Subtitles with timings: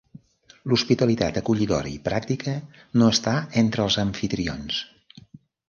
[0.71, 2.55] L'hospitalitat acollidora i pràctica
[3.03, 4.83] no està entre els amfitrions.